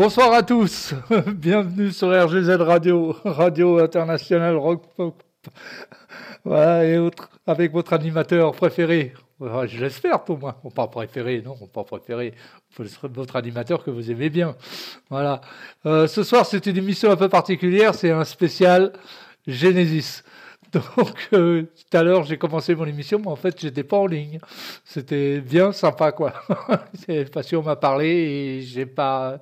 Bonsoir 0.00 0.32
à 0.32 0.42
tous, 0.42 0.94
bienvenue 1.26 1.90
sur 1.90 2.08
RGZ 2.08 2.52
Radio, 2.62 3.14
Radio 3.22 3.80
International 3.80 4.56
Rock 4.56 4.82
Pop. 4.96 5.22
Voilà, 6.42 6.86
et 6.86 7.10
avec 7.46 7.70
votre 7.70 7.92
animateur 7.92 8.52
préféré, 8.52 9.12
je 9.42 9.78
l'espère 9.78 10.24
pour 10.24 10.38
moi, 10.38 10.58
pas 10.74 10.86
préféré, 10.86 11.42
non, 11.44 11.54
pas 11.70 11.84
préféré, 11.84 12.32
votre 13.02 13.36
animateur 13.36 13.84
que 13.84 13.90
vous 13.90 14.10
aimez 14.10 14.30
bien. 14.30 14.56
Voilà. 15.10 15.42
Euh, 15.84 16.06
ce 16.06 16.22
soir, 16.22 16.46
c'est 16.46 16.64
une 16.64 16.78
émission 16.78 17.10
un 17.10 17.16
peu 17.16 17.28
particulière, 17.28 17.94
c'est 17.94 18.10
un 18.10 18.24
spécial 18.24 18.94
Genesis. 19.46 20.22
Donc, 20.72 21.28
euh, 21.32 21.62
tout 21.62 21.96
à 21.96 22.02
l'heure, 22.02 22.22
j'ai 22.24 22.38
commencé 22.38 22.74
mon 22.74 22.84
émission, 22.86 23.18
mais 23.18 23.28
en 23.28 23.36
fait, 23.36 23.60
j'étais 23.60 23.82
pas 23.82 23.96
en 23.96 24.06
ligne. 24.06 24.38
C'était 24.84 25.40
bien 25.40 25.72
sympa, 25.72 26.12
quoi. 26.12 26.32
Qu'on 27.50 27.62
m'a 27.62 27.76
parlé 27.76 28.08
et 28.08 28.62
j'ai 28.62 28.86
pas, 28.86 29.38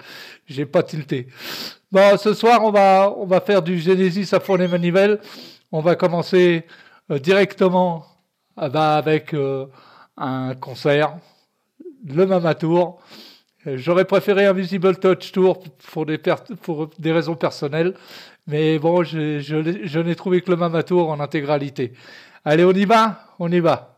j'ai 0.46 0.64
pas 0.64 0.82
tilté. 0.82 1.26
Bon, 1.92 2.16
ce 2.16 2.32
soir, 2.32 2.64
on 2.64 2.70
va, 2.70 3.14
on 3.16 3.26
va 3.26 3.40
faire 3.40 3.62
du 3.62 3.78
Genesis 3.78 4.34
à 4.34 4.40
fond 4.40 4.56
les 4.56 4.68
manivelles. 4.68 5.20
On 5.70 5.80
va 5.80 5.96
commencer 5.96 6.64
euh, 7.11 7.18
directement 7.18 8.06
euh, 8.61 8.68
bah, 8.68 8.96
avec 8.96 9.34
un 10.17 10.55
concert, 10.55 11.18
le 12.06 12.24
Mama 12.27 12.55
Tour. 12.55 13.00
J'aurais 13.67 14.06
préféré 14.06 14.46
un 14.46 14.55
Visible 14.55 14.96
Touch 14.96 15.33
Tour 15.33 15.62
pour 15.92 16.06
des, 16.06 16.18
pour 16.62 16.88
des 16.98 17.12
raisons 17.12 17.34
personnelles, 17.34 17.94
mais 18.48 18.79
bon, 18.79 19.05
je, 19.05 19.39
je, 19.41 19.86
je 19.86 20.01
n'ai 20.01 20.17
trouvé 20.17 20.41
que 20.41 20.51
le 20.51 20.57
Mama 20.57 20.83
Tour 20.83 21.11
en 21.11 21.20
intégralité. 21.20 21.92
Allez, 22.45 22.64
on 22.64 22.73
y 22.73 22.86
va? 22.86 23.35
On 23.39 23.53
y 23.53 23.61
va. 23.61 23.98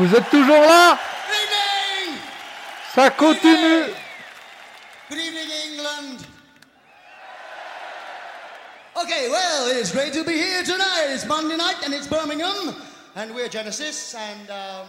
Vous 0.00 0.16
êtes 0.16 0.30
toujours 0.30 0.62
là 0.62 0.98
Good 1.28 2.08
evening! 2.08 2.18
Ça 2.94 3.10
continue 3.10 3.92
Good 5.10 5.18
evening, 5.18 5.50
England. 5.66 6.26
Okay, 8.96 9.28
well, 9.28 9.68
it's 9.78 9.92
great 9.92 10.14
to 10.14 10.24
be 10.24 10.38
here 10.38 10.62
tonight. 10.62 11.08
It's 11.10 11.26
Monday 11.26 11.58
night 11.58 11.84
and 11.84 11.92
it's 11.92 12.06
Birmingham, 12.06 12.74
and 13.14 13.34
we're 13.34 13.48
Genesis, 13.48 14.14
and 14.14 14.50
um, 14.50 14.86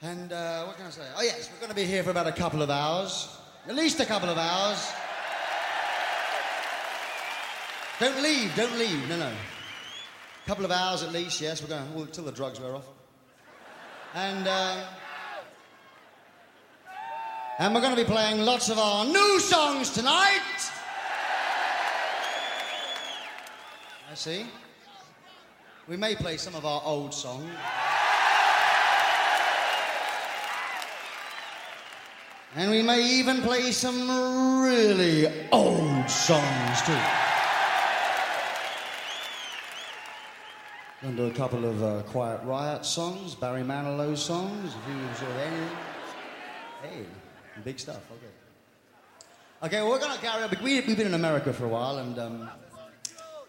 and 0.00 0.32
uh, 0.32 0.64
what 0.64 0.78
can 0.78 0.86
I 0.86 0.90
say? 0.90 1.02
Oh 1.18 1.22
yes, 1.22 1.50
we're 1.52 1.60
going 1.60 1.68
to 1.68 1.76
be 1.76 1.84
here 1.84 2.02
for 2.02 2.12
about 2.12 2.28
a 2.28 2.32
couple 2.32 2.62
of 2.62 2.70
hours, 2.70 3.28
at 3.68 3.74
least 3.74 4.00
a 4.00 4.06
couple 4.06 4.30
of 4.30 4.38
hours. 4.38 4.90
Don't 7.98 8.22
leave, 8.22 8.56
don't 8.56 8.78
leave, 8.78 9.06
no, 9.10 9.18
no. 9.18 9.28
A 9.28 10.48
couple 10.48 10.64
of 10.64 10.70
hours 10.70 11.02
at 11.02 11.12
least, 11.12 11.42
yes. 11.42 11.60
We're 11.60 11.68
going 11.68 11.94
well, 11.94 12.04
until 12.04 12.24
the 12.24 12.32
drugs 12.32 12.58
wear 12.58 12.74
off, 12.74 12.86
and. 14.14 14.46
Uh, 14.46 14.84
and 17.60 17.74
we're 17.74 17.82
going 17.82 17.94
to 17.94 18.02
be 18.02 18.10
playing 18.10 18.40
lots 18.40 18.70
of 18.70 18.78
our 18.78 19.04
new 19.04 19.38
songs 19.38 19.90
tonight. 19.90 20.40
I 24.10 24.14
see. 24.14 24.46
We 25.86 25.98
may 25.98 26.14
play 26.14 26.38
some 26.38 26.54
of 26.54 26.64
our 26.64 26.80
old 26.82 27.12
songs. 27.12 27.50
And 32.56 32.70
we 32.70 32.80
may 32.82 33.02
even 33.02 33.42
play 33.42 33.72
some 33.72 34.62
really 34.62 35.50
old 35.52 36.08
songs 36.08 36.82
too. 36.82 37.29
Gonna 41.02 41.16
do 41.16 41.26
a 41.26 41.30
couple 41.30 41.64
of 41.64 41.82
uh, 41.82 42.02
Quiet 42.02 42.42
Riot 42.44 42.84
songs, 42.84 43.34
Barry 43.34 43.62
Manilow 43.62 44.14
songs, 44.18 44.74
if 44.74 45.22
you 45.22 45.28
anything. 45.28 45.68
Hey. 46.82 47.06
Big 47.64 47.78
stuff. 47.78 48.00
Okay. 48.12 48.26
Okay, 49.62 49.82
well, 49.82 49.92
we're 49.92 49.98
gonna 49.98 50.20
carry 50.20 50.42
on. 50.42 50.50
We, 50.62 50.80
we've 50.82 50.96
been 50.96 51.06
in 51.06 51.14
America 51.14 51.54
for 51.54 51.64
a 51.64 51.68
while, 51.68 51.98
and 51.98 52.18
um, 52.18 52.50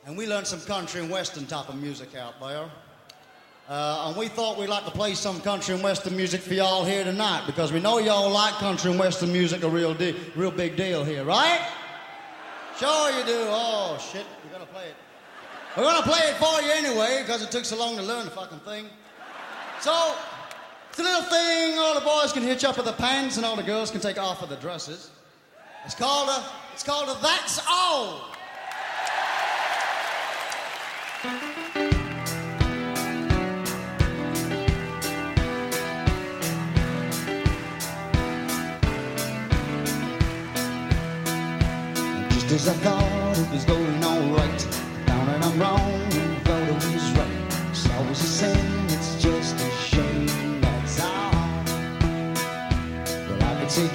and 0.05 0.17
we 0.17 0.27
learned 0.27 0.47
some 0.47 0.61
country 0.61 1.01
and 1.01 1.09
western 1.09 1.45
type 1.45 1.67
of 1.67 1.75
music 1.75 2.15
out 2.15 2.39
there. 2.39 2.69
Uh, 3.67 4.05
and 4.07 4.17
we 4.17 4.29
thought 4.29 4.57
we'd 4.57 4.69
like 4.69 4.85
to 4.85 4.91
play 4.91 5.13
some 5.13 5.41
country 5.41 5.75
and 5.75 5.83
western 5.83 6.15
music 6.15 6.39
for 6.41 6.53
y'all 6.53 6.85
here 6.85 7.03
tonight 7.03 7.43
because 7.45 7.73
we 7.73 7.81
know 7.81 7.99
y'all 7.99 8.29
like 8.29 8.53
country 8.55 8.91
and 8.91 8.99
western 8.99 9.31
music 9.31 9.63
a 9.63 9.69
real 9.69 9.93
de- 9.93 10.15
real 10.37 10.51
big 10.51 10.77
deal 10.77 11.03
here, 11.03 11.25
right? 11.25 11.67
Sure 12.77 13.11
you 13.11 13.25
do. 13.25 13.45
Oh 13.47 13.97
shit, 14.11 14.25
we're 14.45 14.53
gonna 14.53 14.65
play 14.65 14.87
it. 14.87 14.95
We're 15.77 15.83
gonna 15.83 16.01
play 16.01 16.19
it 16.19 16.35
for 16.35 16.61
you 16.61 16.69
anyway 16.69 17.23
because 17.25 17.41
it 17.41 17.49
took 17.49 17.63
so 17.63 17.77
long 17.77 17.95
to 17.95 18.03
learn 18.03 18.25
the 18.25 18.31
fucking 18.31 18.59
thing. 18.59 18.87
So 19.79 20.15
it's 20.89 20.99
a 20.99 21.03
little 21.03 21.21
thing 21.21 21.79
all 21.79 21.93
the 21.93 22.01
boys 22.01 22.33
can 22.33 22.43
hitch 22.43 22.65
up 22.65 22.75
with 22.75 22.87
the 22.87 22.93
pants 22.93 23.37
and 23.37 23.45
all 23.45 23.55
the 23.55 23.63
girls 23.63 23.89
can 23.89 24.01
take 24.01 24.19
off 24.19 24.41
with 24.41 24.49
the 24.49 24.57
dresses. 24.57 25.11
It's 25.85 25.95
called 25.95 26.27
a, 26.27 26.43
it's 26.73 26.83
called 26.83 27.07
a 27.07 27.21
That's 27.21 27.61
All. 27.69 28.27
Just 42.29 42.51
as 42.51 42.67
I 42.67 42.73
thought 42.73 43.37
it 43.37 43.51
was 43.51 43.63
going 43.63 44.01
that 44.01 44.10
I'm 45.53 45.61
was 46.75 47.11
right. 47.11 47.27
It's 47.71 47.89
always 47.89 48.19
the 48.19 48.25
same, 48.25 48.85
it's 48.85 49.21
just 49.21 49.55
a 49.55 49.69
shame, 49.71 50.61
that's 50.61 51.01
all. 51.01 51.31
Well, 53.27 53.43
I 53.43 53.59
could 53.59 53.69
say 53.69 53.87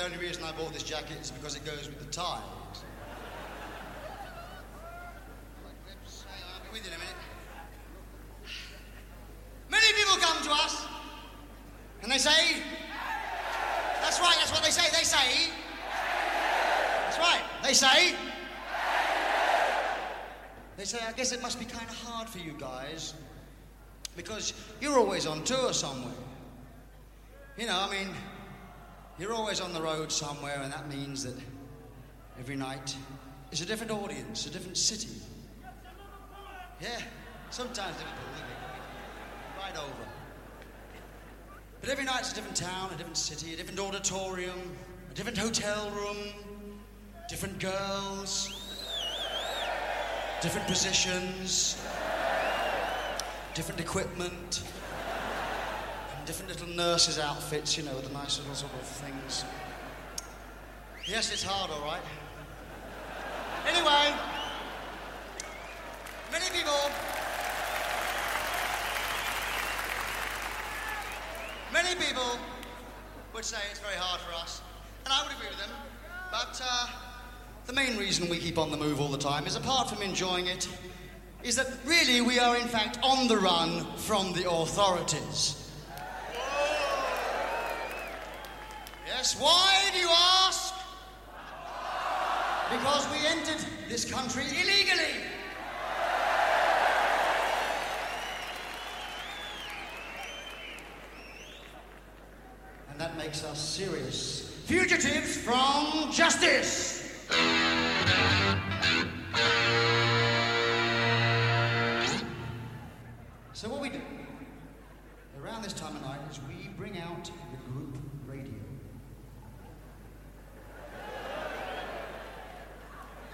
the 0.00 0.06
only 0.06 0.16
reason 0.16 0.42
I 0.44 0.52
bought 0.52 0.72
this 0.72 0.82
jacket 0.82 1.18
is 1.20 1.30
because 1.30 1.56
it 1.56 1.64
goes 1.66 1.86
with 1.86 1.98
the 1.98 2.10
tie. 2.10 2.40
Many 9.70 9.92
people 9.92 10.16
come 10.16 10.42
to 10.42 10.50
us 10.52 10.86
and 12.02 12.10
they 12.10 12.16
say, 12.16 12.62
That's 14.00 14.18
right, 14.20 14.36
that's 14.38 14.50
what 14.50 14.64
they 14.64 14.70
say. 14.70 14.88
They 14.90 15.04
say, 15.04 15.50
That's 17.04 17.18
right, 17.18 17.42
they 17.62 17.74
say, 17.74 18.14
They 20.78 20.84
say, 20.84 20.98
I 21.06 21.12
guess 21.12 21.32
it 21.32 21.42
must 21.42 21.58
be 21.58 21.66
kind 21.66 21.86
of 21.86 21.96
hard 22.04 22.26
for 22.26 22.38
you 22.38 22.54
guys 22.58 23.12
because 24.16 24.54
you're 24.80 24.98
always 24.98 25.26
on 25.26 25.44
tour 25.44 25.74
somewhere. 25.74 26.14
You 27.58 27.66
know, 27.66 27.78
I 27.78 27.90
mean, 27.90 28.08
you're 29.20 29.34
always 29.34 29.60
on 29.60 29.74
the 29.74 29.82
road 29.82 30.10
somewhere, 30.10 30.58
and 30.62 30.72
that 30.72 30.88
means 30.88 31.22
that 31.24 31.34
every 32.38 32.56
night 32.56 32.96
is 33.52 33.60
a 33.60 33.66
different 33.66 33.92
audience, 33.92 34.46
a 34.46 34.50
different 34.50 34.78
city. 34.78 35.10
Yeah, 36.80 36.88
sometimes 37.50 37.96
Liverpool, 37.98 38.14
right 39.58 39.76
over. 39.76 40.08
But 41.82 41.90
every 41.90 42.04
night's 42.04 42.32
a 42.32 42.34
different 42.34 42.56
town, 42.56 42.90
a 42.94 42.96
different 42.96 43.18
city, 43.18 43.52
a 43.52 43.56
different 43.58 43.78
auditorium, 43.78 44.76
a 45.10 45.14
different 45.14 45.36
hotel 45.36 45.90
room, 45.90 46.16
different 47.28 47.58
girls, 47.58 48.48
different 50.40 50.66
positions, 50.66 51.82
different 53.54 53.80
equipment, 53.80 54.62
different 56.30 56.48
little 56.48 56.76
nurses' 56.76 57.18
outfits, 57.18 57.76
you 57.76 57.82
know, 57.82 58.00
the 58.02 58.12
nice 58.12 58.38
little 58.38 58.54
sort 58.54 58.72
of 58.74 58.82
things. 58.82 59.44
Yes, 61.04 61.32
it's 61.32 61.42
hard, 61.42 61.72
all 61.72 61.84
right. 61.84 62.00
Anyway, 63.66 64.14
many 66.30 66.44
people. 66.56 66.78
Many 71.72 71.96
people 71.96 72.38
would 73.34 73.44
say 73.44 73.58
it's 73.68 73.80
very 73.80 73.96
hard 73.96 74.20
for 74.20 74.32
us, 74.32 74.62
and 75.06 75.12
I 75.12 75.24
would 75.24 75.32
agree 75.32 75.48
with 75.48 75.58
them. 75.58 75.70
But 76.30 76.62
uh, 76.64 76.86
the 77.66 77.72
main 77.72 77.96
reason 77.96 78.28
we 78.28 78.38
keep 78.38 78.56
on 78.56 78.70
the 78.70 78.76
move 78.76 79.00
all 79.00 79.08
the 79.08 79.18
time 79.18 79.48
is, 79.48 79.56
apart 79.56 79.90
from 79.90 80.00
enjoying 80.00 80.46
it, 80.46 80.68
is 81.42 81.56
that 81.56 81.66
really 81.84 82.20
we 82.20 82.38
are 82.38 82.56
in 82.56 82.68
fact 82.68 83.00
on 83.02 83.26
the 83.26 83.36
run 83.36 83.84
from 83.96 84.32
the 84.32 84.48
authorities. 84.48 85.59
Yes, 89.20 89.38
why 89.38 89.90
do 89.92 89.98
you 89.98 90.08
ask? 90.08 90.72
Because 92.70 93.06
we 93.10 93.18
entered 93.26 93.62
this 93.86 94.10
country 94.10 94.44
illegally. 94.44 95.12
And 102.88 102.98
that 102.98 103.14
makes 103.18 103.44
us 103.44 103.60
serious 103.60 104.54
fugitives 104.64 105.36
from 105.36 106.10
justice. 106.10 107.28
So 113.52 113.68
what 113.68 113.82
we 113.82 113.90
do 113.90 114.00
around 115.42 115.60
this 115.60 115.74
time 115.74 115.94
of 115.94 116.00
night 116.00 116.20
is 116.30 116.40
we 116.48 116.70
bring 116.78 116.98
out 116.98 117.24
the 117.24 117.70
group 117.70 117.98
radio. 118.26 118.54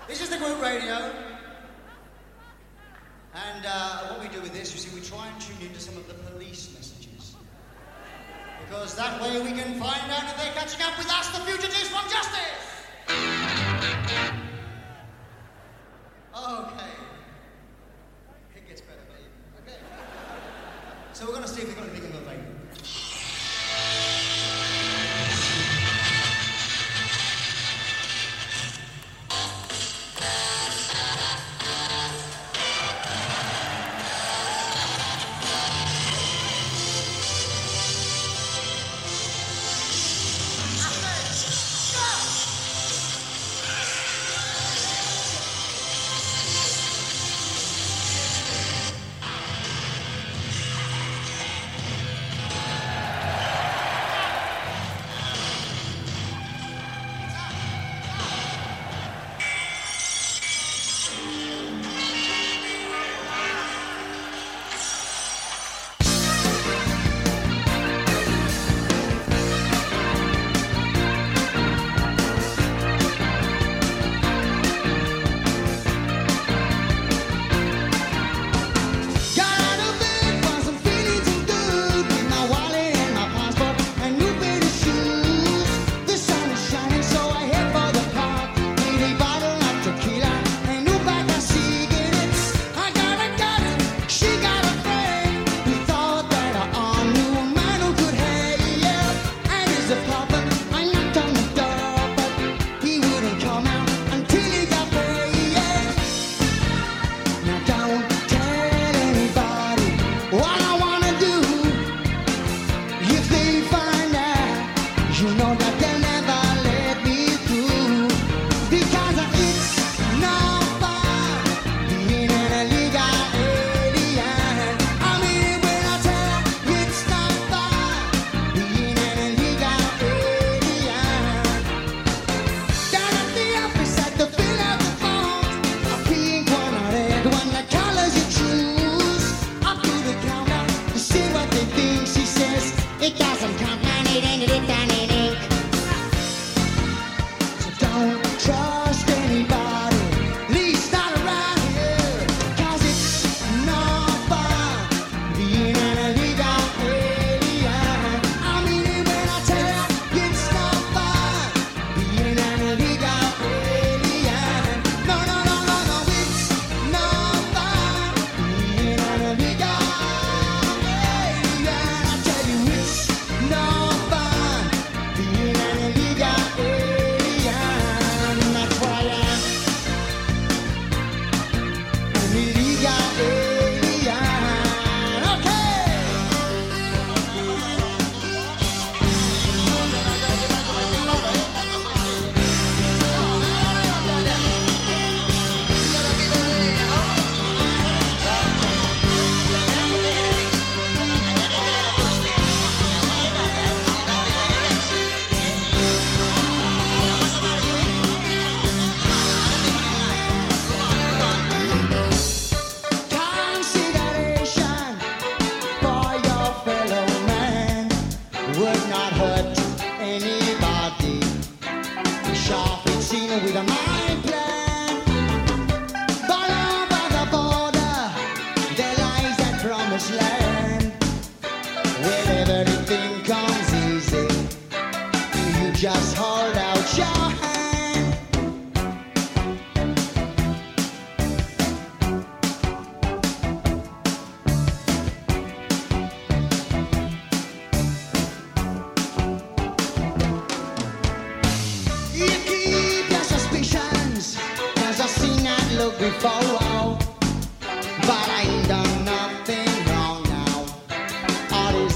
This 0.08 0.20
is 0.22 0.30
the 0.30 0.38
group 0.38 0.62
radio. 0.62 1.12
And 3.34 3.66
uh, 3.66 4.06
what 4.06 4.20
we 4.20 4.28
do 4.28 4.40
with 4.40 4.52
this, 4.54 4.72
you 4.72 4.78
see, 4.78 4.94
we 4.94 5.04
try 5.04 5.26
and 5.26 5.40
tune 5.40 5.56
into 5.60 5.80
some 5.80 5.96
of 5.96 6.06
the 6.06 6.14
police 6.30 6.72
messages. 6.74 7.34
Because 8.60 8.94
that 8.94 9.20
way 9.20 9.40
we 9.42 9.50
can 9.50 9.80
find 9.80 10.10
out 10.12 10.22
if 10.24 10.36
they're 10.36 10.52
catching 10.52 10.80
up 10.82 10.96
with 10.96 11.10
us, 11.10 11.36
the 11.36 11.44
fugitives 11.44 11.88
from 11.88 12.08
justice. 12.08 12.76
Okay. 16.36 16.92
It 18.54 18.68
gets 18.68 18.80
better, 18.82 19.00
babe. 19.08 19.66
Okay. 19.66 19.78
So 21.14 21.26
we're 21.26 21.32
going 21.32 21.42
to 21.42 21.48
see 21.48 21.62
if 21.62 21.74
got 21.74 21.88
anything 21.88 22.04
in 22.04 22.12
the 22.12 22.20
vein. 22.20 22.46
before. 22.74 23.05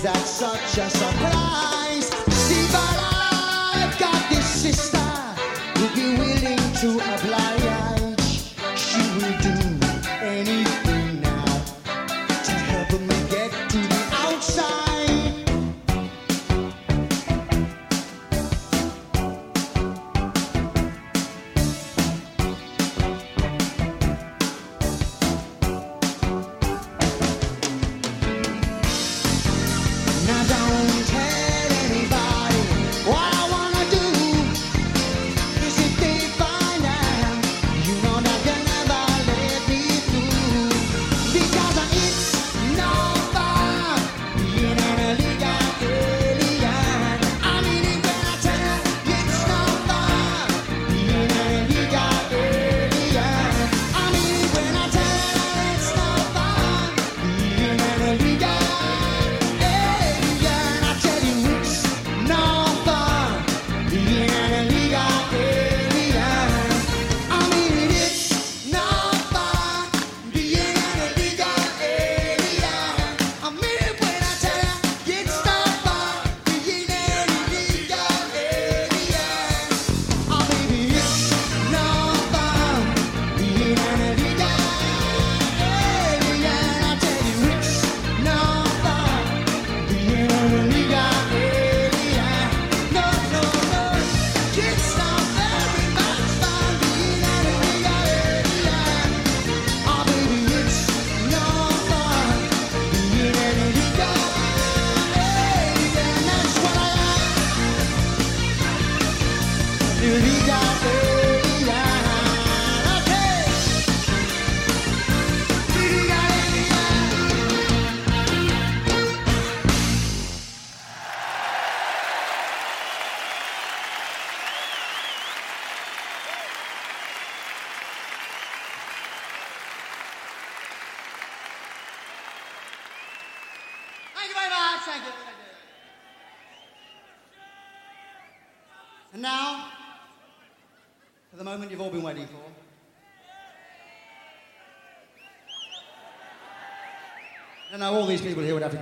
That 0.02 0.16
such 0.26 0.78
a 0.78 0.88
surprise? 0.88 2.19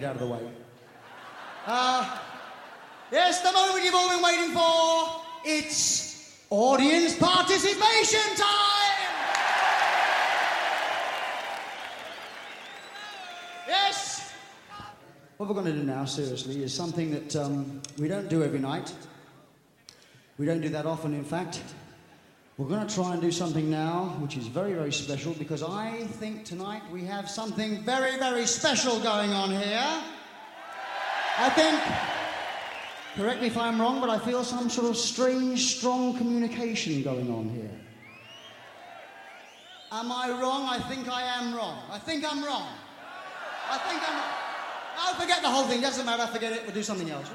People 0.01 0.27
here 0.27 0.29
would 0.29 0.33
have 0.33 0.33
to 0.33 0.33
get 0.33 0.33
out 0.33 0.41
of 0.41 0.41
the 0.41 0.47
way. 0.47 0.53
Uh, 1.67 2.19
yes, 3.13 3.41
the 3.43 3.53
moment 3.53 3.85
you've 3.85 3.95
all 3.95 4.09
been 4.09 4.23
waiting 4.23 4.55
for. 4.55 5.23
It's 5.45 6.37
audience 6.51 7.17
participation 7.17 8.37
time. 8.37 8.47
Yes. 13.67 14.33
What 15.37 15.49
we're 15.49 15.55
going 15.55 15.67
to 15.67 15.73
do 15.73 15.83
now, 15.83 16.05
seriously, 16.05 16.63
is 16.63 16.75
something 16.75 17.11
that 17.11 17.37
um, 17.37 17.81
we 17.99 18.09
don't 18.09 18.29
do 18.29 18.43
every 18.43 18.59
night. 18.59 18.93
We 20.39 20.47
don't 20.47 20.61
do 20.61 20.69
that 20.71 20.87
often, 20.87 21.15
in 21.15 21.25
fact. 21.25 21.63
We're 22.59 22.67
going 22.67 22.85
to 22.85 22.93
try 22.93 23.13
and 23.13 23.23
do 23.23 23.31
something 23.31 23.71
now 23.71 24.17
which 24.19 24.37
is 24.37 24.49
very, 24.49 24.73
very 24.73 24.93
special 24.93 25.33
because 25.35 25.63
I 25.63 26.03
think 26.19 26.45
tonight 26.45 26.83
we 26.91 27.05
have 27.05 27.31
something 27.31 27.85
very, 27.85 28.19
very 28.19 28.47
special 28.47 28.99
going 28.99 29.31
on 29.31 29.51
here. 29.51 30.03
I 31.39 31.51
think, 31.51 31.81
correct 33.15 33.41
me 33.41 33.47
if 33.47 33.57
I'm 33.57 33.81
wrong, 33.81 34.01
but 34.01 34.11
I 34.11 34.19
feel 34.19 34.43
some 34.43 34.69
sort 34.69 34.89
of 34.89 34.97
strange, 34.97 35.77
strong 35.77 36.19
communication 36.19 37.01
going 37.05 37.31
on 37.31 37.49
here. 37.49 37.71
Am 39.93 40.11
I 40.11 40.31
wrong? 40.31 40.67
I 40.69 40.81
think 40.81 41.09
I 41.09 41.23
am 41.39 41.55
wrong. 41.55 41.79
I 41.93 42.01
think 42.01 42.25
I'm 42.29 42.45
wrong. 42.45 42.67
I 43.71 43.79
think 43.79 44.03
I'm 44.03 44.17
wrong. 44.17 45.15
No, 45.15 45.21
forget 45.21 45.43
the 45.43 45.49
whole 45.49 45.65
thing. 45.69 45.81
Doesn't 45.81 46.05
matter. 46.05 46.27
Forget 46.27 46.53
it. 46.53 46.65
We'll 46.65 46.75
do 46.75 46.83
something 46.83 47.09
else. 47.09 47.31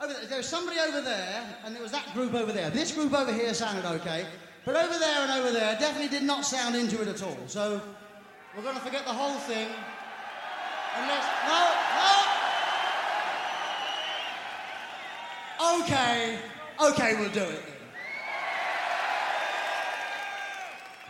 Over 0.00 0.12
there. 0.12 0.26
There 0.26 0.38
was 0.38 0.48
somebody 0.48 0.78
over 0.78 1.00
there, 1.00 1.44
and 1.64 1.74
there 1.74 1.82
was 1.82 1.90
that 1.90 2.14
group 2.14 2.32
over 2.34 2.52
there. 2.52 2.70
This 2.70 2.92
group 2.92 3.12
over 3.12 3.32
here 3.32 3.52
sounded 3.52 3.84
okay, 3.84 4.26
but 4.64 4.76
over 4.76 4.96
there 4.98 5.22
and 5.22 5.32
over 5.32 5.50
there 5.50 5.76
definitely 5.78 6.08
did 6.08 6.22
not 6.22 6.44
sound 6.44 6.76
into 6.76 7.02
it 7.02 7.08
at 7.08 7.20
all. 7.22 7.36
So 7.48 7.82
we're 8.56 8.62
going 8.62 8.76
to 8.76 8.80
forget 8.80 9.04
the 9.04 9.12
whole 9.12 9.38
thing. 9.40 9.66
Unless 10.96 11.26
no, 11.46 11.72
no. 11.98 12.14
Okay, 15.82 16.38
okay, 16.80 17.16
we'll 17.18 17.30
do 17.30 17.42
it. 17.42 17.62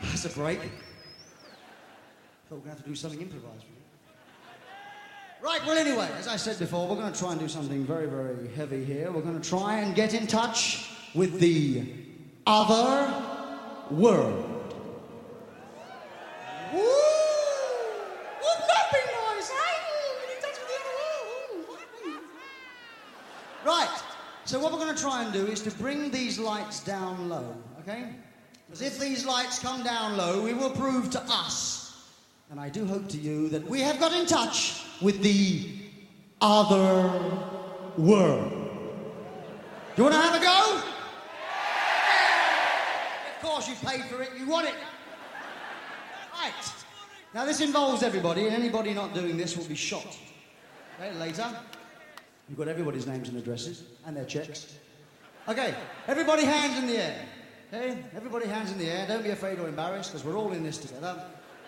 That's 0.03 0.25
a 0.25 0.31
break. 0.31 0.61
Thought 0.61 0.71
we 2.51 2.57
are 2.57 2.61
going 2.61 2.63
to 2.63 2.69
have 2.71 2.83
to 2.83 2.89
do 2.89 2.95
something 2.95 3.21
improvised. 3.21 3.68
Right, 5.41 5.65
well, 5.65 5.79
anyway, 5.79 6.09
as 6.19 6.27
I 6.27 6.35
said 6.35 6.59
before, 6.59 6.89
we're 6.89 6.97
going 6.97 7.13
to 7.13 7.19
try 7.19 7.31
and 7.31 7.39
do 7.41 7.47
something 7.47 7.85
very, 7.85 8.07
very 8.07 8.49
heavy 8.57 8.85
here. 8.85 9.13
We're 9.13 9.23
going 9.23 9.41
to 9.41 9.49
try 9.49 9.79
and 9.79 9.95
get 9.95 10.13
in 10.13 10.27
touch 10.27 10.91
with 11.15 11.39
the 11.39 11.85
other 12.45 13.15
world. 13.89 14.75
Woo! 16.73 16.81
Wouldn't 18.43 18.67
that 18.67 18.91
be 18.91 18.99
nice, 18.99 19.51
eh? 19.51 19.79
Get 20.27 20.37
in 20.37 20.43
touch 20.43 20.59
with 20.59 20.69
the 20.69 20.75
other 20.83 21.69
world. 21.69 21.79
Right, 23.65 24.03
so 24.45 24.59
what 24.59 24.73
we're 24.73 24.81
going 24.81 24.95
to 24.95 25.01
try 25.01 25.23
and 25.23 25.33
do 25.33 25.47
is 25.47 25.63
to 25.63 25.71
bring 25.71 26.11
these 26.11 26.41
lights 26.41 26.83
down 26.83 27.29
low, 27.29 27.57
okay? 27.81 28.09
Because 28.67 28.83
if 28.83 28.99
these 28.99 29.25
lights 29.25 29.61
come 29.61 29.85
down 29.85 30.17
low, 30.17 30.43
we 30.43 30.53
will 30.53 30.71
prove 30.71 31.11
to 31.11 31.23
us, 31.29 32.09
and 32.51 32.59
I 32.59 32.69
do 32.69 32.85
hope 32.85 33.09
to 33.11 33.19
you, 33.19 33.49
that 33.51 33.65
we 33.65 33.81
have 33.83 34.01
got 34.01 34.13
in 34.13 34.27
touch 34.27 34.83
with 35.01 35.23
the 35.23 35.69
other 36.41 37.21
world. 37.97 38.51
Do 39.97 40.03
you 40.03 40.05
want 40.05 40.15
to 40.15 40.21
have 40.21 40.41
a 40.41 40.45
go? 40.45 40.83
Of 43.37 43.43
course, 43.43 43.69
you 43.69 43.75
paid 43.75 44.05
for 44.05 44.23
it, 44.23 44.31
you 44.39 44.47
want 44.47 44.67
it. 44.67 44.75
Right. 46.33 46.53
Now, 47.35 47.45
this 47.45 47.61
involves 47.61 48.03
everybody, 48.03 48.47
and 48.47 48.55
anybody 48.55 48.95
not 48.95 49.15
doing 49.15 49.37
this 49.37 49.57
will 49.57 49.65
be 49.65 49.75
shot. 49.75 50.17
Okay, 51.01 51.13
later. 51.19 51.47
You've 52.49 52.59
got 52.59 52.69
everybody's 52.69 53.07
names 53.07 53.29
and 53.29 53.37
addresses, 53.39 53.83
and 54.07 54.17
their 54.17 54.25
checks. 54.25 54.79
Okay, 55.49 55.75
everybody 56.07 56.45
hands 56.45 56.79
in 56.79 56.87
the 56.87 56.97
air. 56.97 57.27
Okay, 57.73 58.05
everybody 58.17 58.47
hands 58.47 58.73
in 58.73 58.79
the 58.79 58.87
air. 58.87 59.07
Don't 59.07 59.23
be 59.23 59.31
afraid 59.31 59.59
or 59.59 59.69
embarrassed, 59.69 60.13
because 60.13 60.25
we're 60.25 60.37
all 60.37 60.53
in 60.53 60.63
this 60.63 60.79
together. 60.79 61.23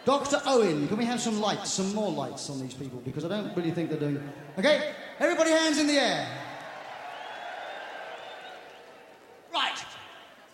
Dr. 0.05 0.41
Owen, 0.47 0.89
can 0.89 0.97
we 0.97 1.05
have 1.05 1.21
some 1.21 1.41
lights, 1.41 1.71
some 1.73 1.95
more 1.95 2.11
lights 2.11 2.49
on 2.49 2.59
these 2.59 2.73
people? 2.73 3.01
Because 3.05 3.25
I 3.25 3.29
don't 3.29 3.55
really 3.55 3.71
think 3.71 3.91
they're 3.91 3.99
doing. 3.99 4.23
Okay, 4.59 4.95
everybody 5.19 5.51
hands 5.51 5.79
in 5.79 5.87
the 5.87 5.99
air. 5.99 6.27
Right, 9.53 9.85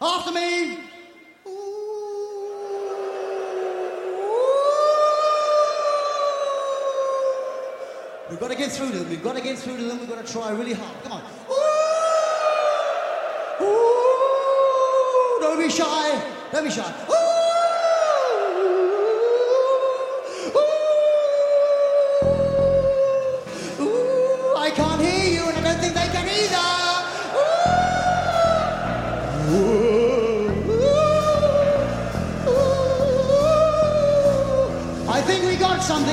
after 0.00 0.32
me. 0.32 0.78
We've 8.28 8.40
got 8.40 8.50
to 8.50 8.56
get 8.56 8.72
through 8.72 8.90
to 8.90 8.98
them. 8.98 9.08
We've 9.08 9.22
got 9.22 9.36
to 9.36 9.42
get 9.42 9.56
through 9.56 9.76
to 9.76 9.84
them. 9.84 10.00
We've 10.00 10.08
got 10.08 10.26
to 10.26 10.32
try 10.32 10.50
really 10.50 10.72
hard. 10.72 11.02
Come 11.04 11.12
on. 11.12 11.22
Ooh. 11.48 11.54
Ooh. 13.64 15.40
Don't 15.40 15.58
be 15.58 15.70
shy. 15.70 16.20
Don't 16.50 16.64
be 16.64 16.70
shy. 16.70 16.92
Ooh. 17.08 17.25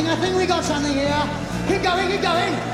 Something. 0.04 0.18
I 0.18 0.26
think 0.26 0.38
we 0.38 0.46
got 0.46 0.64
something 0.64 0.94
here. 0.94 1.24
Keep 1.68 1.84
going, 1.84 2.10
keep 2.10 2.22
going. 2.22 2.74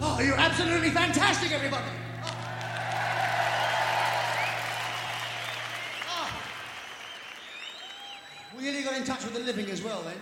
Oh, 0.00 0.20
you're 0.20 0.36
absolutely 0.36 0.90
fantastic, 0.90 1.52
everybody. 1.52 1.97
Living 9.48 9.70
as 9.70 9.82
well 9.82 10.02
then. 10.02 10.14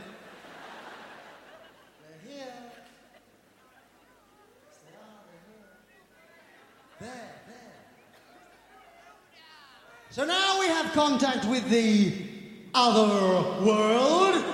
They're 2.00 2.32
here. 2.32 2.52
Yes, 4.62 4.78
they 4.84 4.94
are, 4.94 5.22
they're 5.26 5.46
here. 5.50 7.10
There, 7.10 7.32
there. 7.48 7.74
So 10.10 10.24
now 10.24 10.60
we 10.60 10.68
have 10.68 10.92
contact 10.92 11.44
with 11.46 11.68
the 11.68 12.12
other 12.72 13.64
world. 13.64 14.44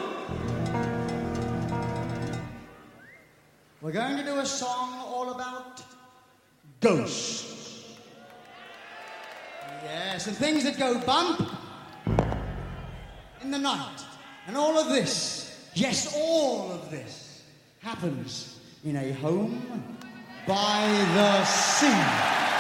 We're 3.83 3.93
going 3.93 4.16
to 4.16 4.25
do 4.25 4.39
a 4.39 4.47
song 4.47 5.03
all 5.05 5.33
about 5.33 5.83
ghosts. 6.81 7.99
Yes, 9.85 10.27
and 10.29 10.35
things 10.35 10.64
that 10.64 10.79
go 10.79 10.99
bump 11.01 11.47
in 13.43 13.51
the 13.51 13.59
night. 13.59 14.07
And 14.47 14.57
all 14.57 14.78
of 14.78 14.88
this, 14.88 15.70
yes, 15.74 16.14
all 16.16 16.72
of 16.72 16.90
this, 16.90 17.43
happens 17.80 18.59
in 18.84 18.97
a 18.97 19.12
home 19.12 19.62
by 20.47 20.86
the 21.14 21.45
sea. 21.45 22.52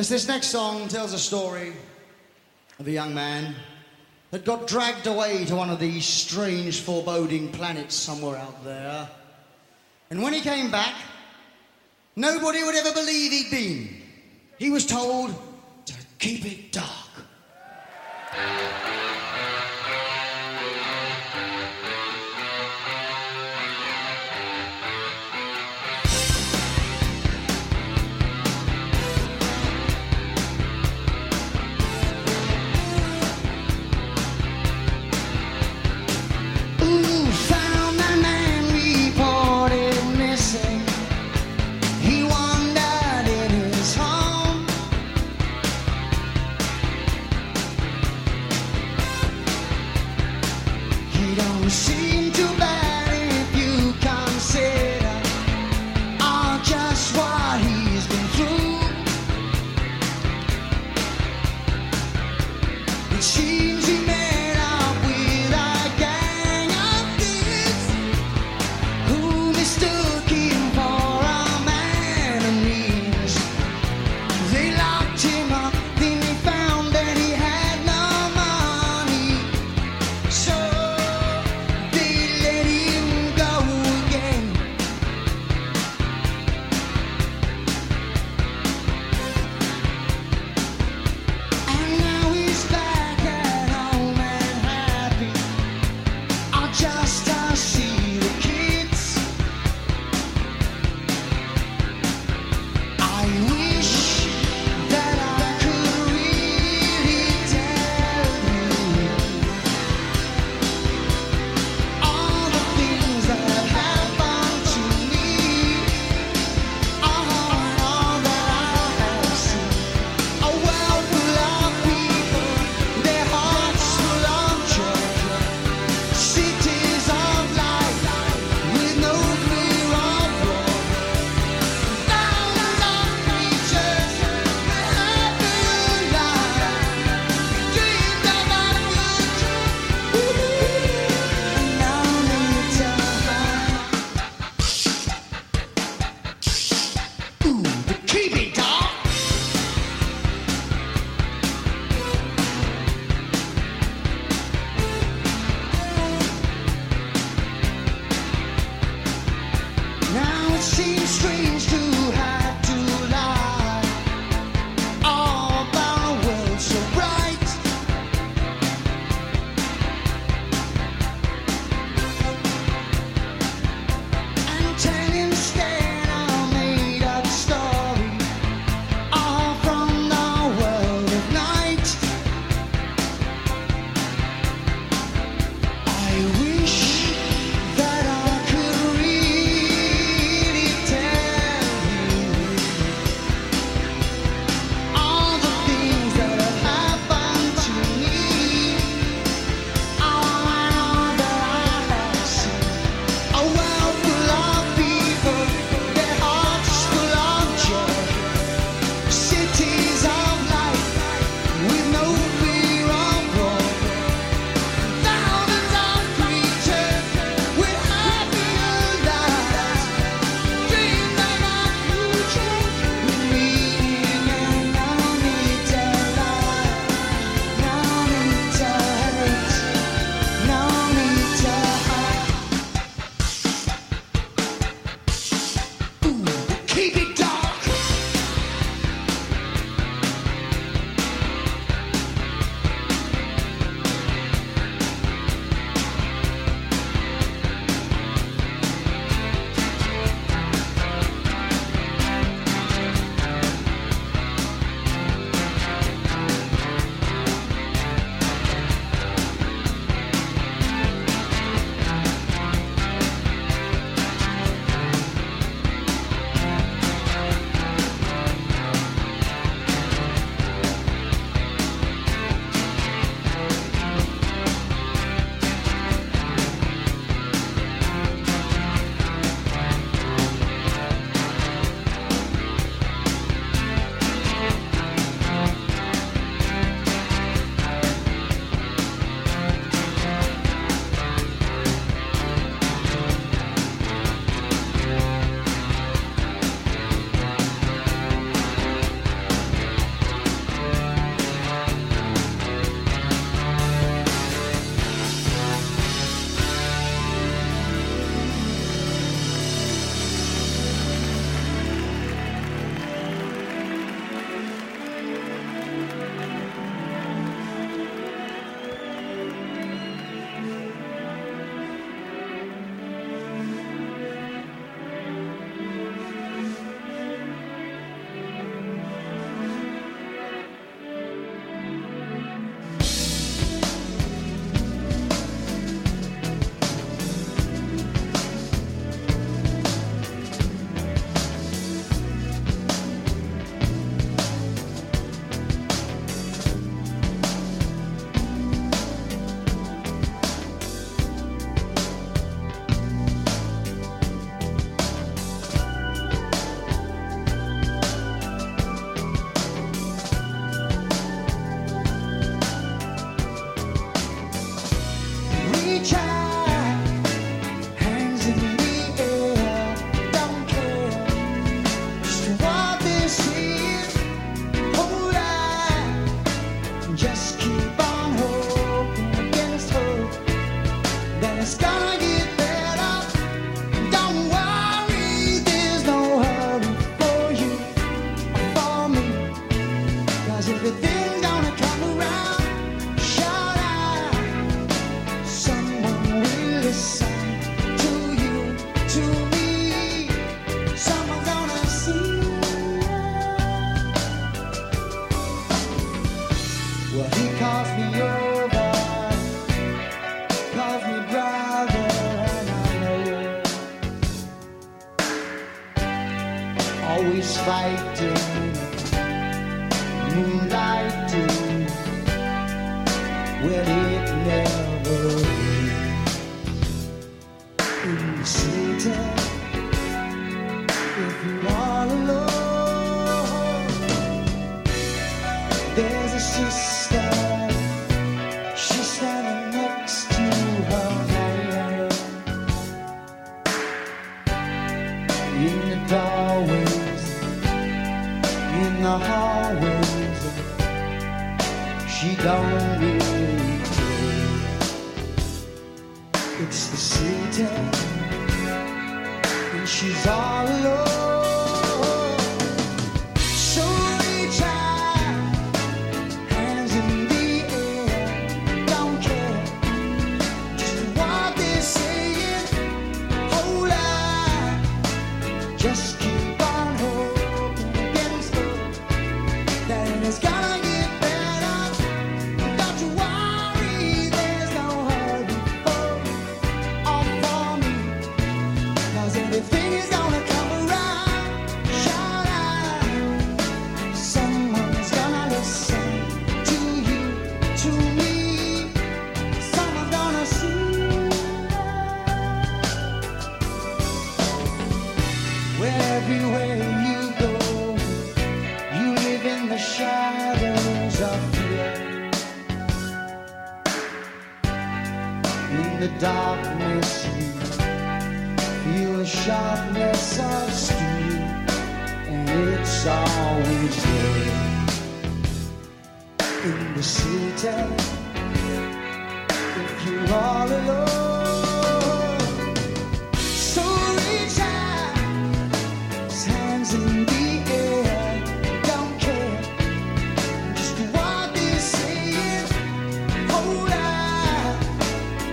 Yes, 0.00 0.08
this 0.08 0.28
next 0.28 0.46
song 0.46 0.88
tells 0.88 1.12
a 1.12 1.18
story 1.18 1.74
of 2.78 2.88
a 2.88 2.90
young 2.90 3.12
man 3.12 3.54
that 4.30 4.46
got 4.46 4.66
dragged 4.66 5.06
away 5.06 5.44
to 5.44 5.54
one 5.54 5.68
of 5.68 5.78
these 5.78 6.06
strange, 6.06 6.80
foreboding 6.80 7.52
planets 7.52 7.96
somewhere 7.96 8.38
out 8.38 8.64
there. 8.64 9.06
And 10.08 10.22
when 10.22 10.32
he 10.32 10.40
came 10.40 10.70
back, 10.70 10.94
nobody 12.16 12.64
would 12.64 12.74
ever 12.76 12.94
believe 12.94 13.30
he'd 13.30 13.50
been. 13.50 14.02
He 14.58 14.70
was 14.70 14.86
told 14.86 15.34
to 15.84 15.94
keep 16.18 16.46
it 16.46 16.72
dark. 16.72 16.99
It 63.20 63.59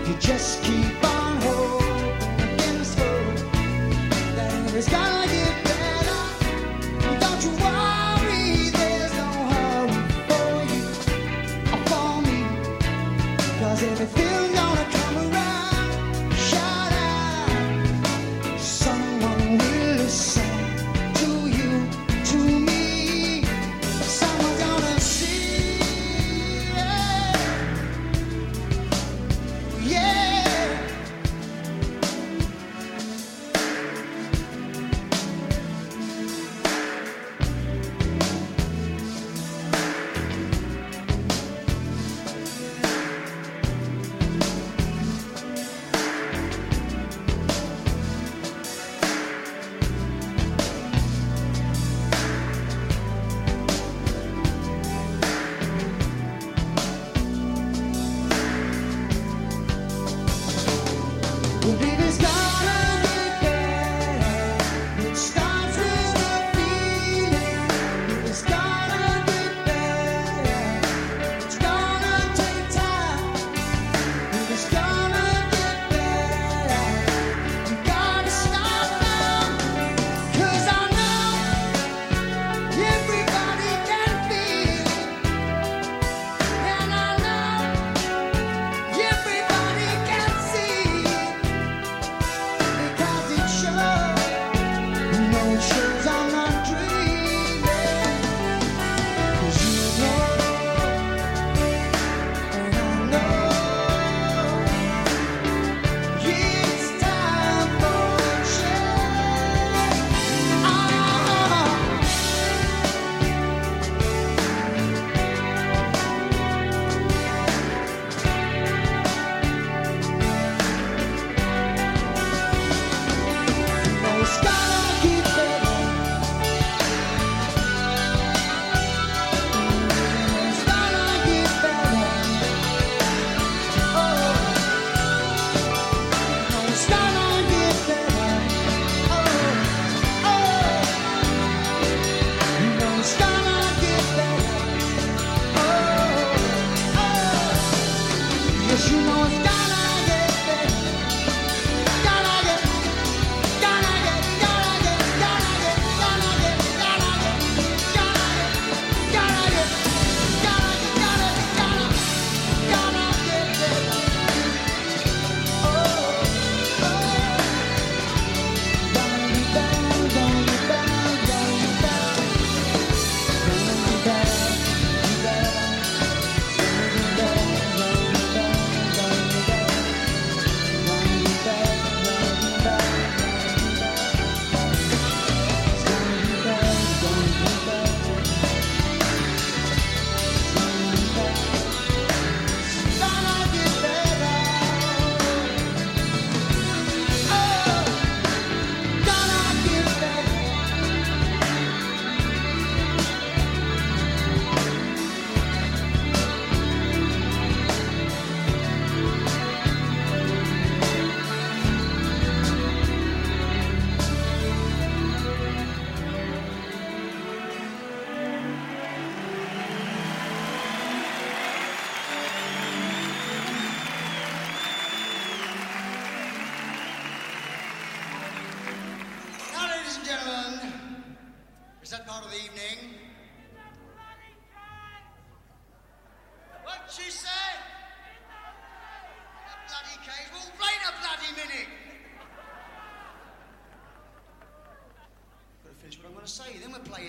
You 0.08 0.16
just 0.20 0.64
keep 0.64 1.04
on 1.04 1.17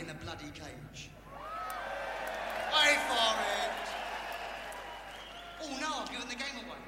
the 0.09 0.15
bloody 0.25 0.51
cage. 0.55 1.11
Wait 2.73 2.99
for 3.09 3.29
it. 3.61 3.71
Oh 5.63 5.79
no, 5.81 6.01
I've 6.01 6.11
given 6.11 6.29
the 6.29 6.35
game 6.35 6.65
away. 6.65 6.79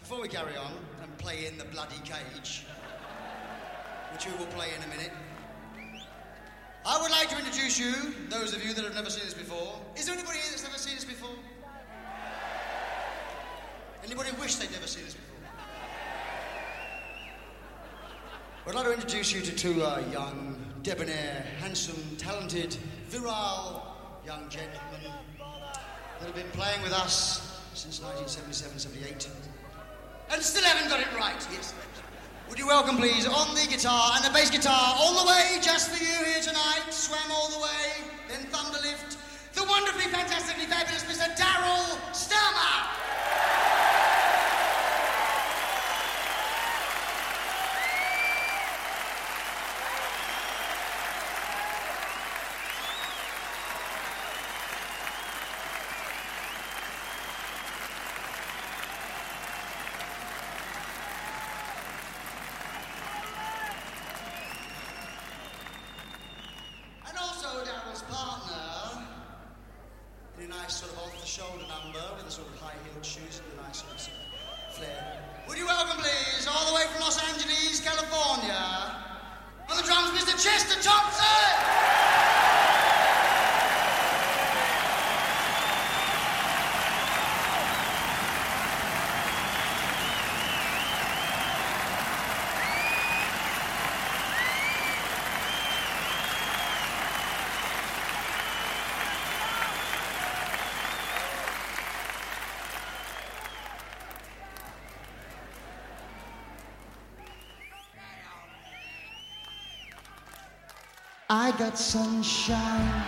Before 0.00 0.20
we 0.20 0.28
carry 0.28 0.54
on 0.54 0.72
and 1.02 1.16
play 1.16 1.46
in 1.46 1.56
the 1.56 1.64
bloody 1.64 1.96
cage, 2.04 2.66
which 4.12 4.26
we 4.26 4.32
will 4.32 4.52
play 4.52 4.68
in 4.76 4.82
a 4.84 4.94
minute, 4.94 5.12
I 6.84 7.00
would 7.00 7.10
like 7.10 7.30
to 7.30 7.38
introduce 7.38 7.78
you, 7.78 7.94
those 8.28 8.54
of 8.54 8.62
you 8.62 8.74
that 8.74 8.84
have 8.84 8.94
never 8.94 9.08
seen 9.08 9.24
this 9.24 9.32
before. 9.32 9.80
Is 9.96 10.04
there 10.04 10.14
anybody 10.14 10.38
here 10.38 10.50
that's 10.50 10.62
never 10.62 10.76
seen 10.76 10.94
this 10.94 11.06
before? 11.06 11.34
Anybody 14.04 14.30
wish 14.38 14.56
they'd 14.56 14.70
never 14.72 14.86
seen 14.86 15.04
this 15.04 15.14
before? 15.14 15.32
I'd 18.68 18.74
like 18.74 18.84
to 18.84 18.92
introduce 18.92 19.32
you 19.32 19.40
to 19.40 19.52
two 19.54 19.82
uh, 19.82 20.02
young, 20.12 20.65
debonair, 20.86 21.44
handsome, 21.58 22.00
talented, 22.16 22.76
virile 23.08 23.82
young 24.24 24.48
gentlemen 24.48 25.02
that 25.02 26.26
have 26.26 26.34
been 26.36 26.48
playing 26.52 26.80
with 26.80 26.92
us 26.92 27.60
since 27.74 27.98
1977-78 27.98 29.28
and 30.30 30.40
still 30.40 30.62
haven't 30.62 30.88
got 30.88 31.00
it 31.00 31.12
right. 31.18 31.44
Yes. 31.50 31.74
Would 32.48 32.60
you 32.60 32.68
welcome, 32.68 32.98
please, 32.98 33.26
on 33.26 33.52
the 33.56 33.66
guitar 33.68 34.12
and 34.14 34.24
the 34.24 34.30
bass 34.30 34.48
guitar, 34.48 34.94
all 34.96 35.24
the 35.24 35.28
way 35.28 35.58
just 35.60 35.90
for 35.90 35.98
you 36.00 36.24
here 36.24 36.40
tonight, 36.40 36.84
swam 36.90 37.18
all 37.32 37.50
the 37.50 37.58
way, 37.58 38.06
then 38.28 38.46
thunderlift, 38.52 39.16
the 39.54 39.64
wonderfully, 39.64 40.04
fantastically 40.04 40.66
fabulous 40.66 41.02
Mr. 41.02 41.26
Daryl 41.34 41.98
Stuermer. 42.12 42.92
And 67.08 67.16
also 67.18 67.64
Daryl's 67.64 68.02
partner, 68.02 69.04
in 70.38 70.44
a 70.44 70.48
nice 70.48 70.74
sort 70.74 70.92
of 70.92 70.98
off-the-shoulder 70.98 71.64
number 71.68 72.02
with 72.16 72.26
a 72.26 72.30
sort 72.30 72.48
of 72.48 72.60
high-heeled 72.60 73.06
shoes 73.06 73.40
and 73.40 73.58
a 73.58 73.62
nice 73.62 73.78
sort 73.78 73.92
of 73.94 74.00
flair. 74.76 75.22
Would 75.48 75.56
you 75.56 75.66
welcome, 75.66 75.96
please, 76.02 76.46
all 76.50 76.66
the 76.68 76.74
way 76.74 76.82
from 76.92 77.00
Los 77.00 77.16
Angeles, 77.32 77.80
California, 77.80 78.92
on 79.70 79.76
the 79.76 79.82
drums, 79.84 80.10
Mr. 80.10 80.34
Chester 80.42 80.82
Thompson! 80.82 81.24
I 111.46 111.52
got 111.52 111.78
sunshine 111.78 113.04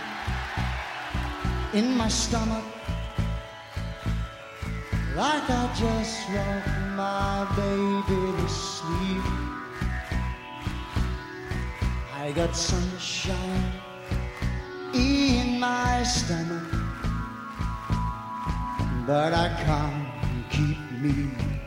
in 1.73 1.97
my 1.97 2.07
stomach, 2.07 2.63
like 5.13 5.43
I 5.49 5.69
just 5.77 6.15
rocked 6.29 6.79
my 6.95 7.43
baby 7.57 8.21
to 8.37 8.47
sleep. 8.47 9.25
I 12.13 12.31
got 12.33 12.55
sunshine 12.55 13.73
in 14.93 15.59
my 15.59 16.03
stomach, 16.03 16.71
but 19.05 19.33
I 19.33 19.49
can't 19.65 20.49
keep 20.49 20.79
me 21.01 21.58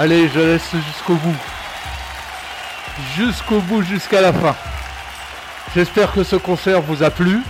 Allez, 0.00 0.28
je 0.28 0.38
laisse 0.38 0.70
jusqu'au 0.86 1.14
bout. 1.14 1.36
Jusqu'au 3.16 3.58
bout, 3.58 3.82
jusqu'à 3.82 4.20
la 4.20 4.32
fin. 4.32 4.54
J'espère 5.74 6.12
que 6.12 6.22
ce 6.22 6.36
concert 6.36 6.80
vous 6.80 7.02
a 7.02 7.10
plu. 7.10 7.40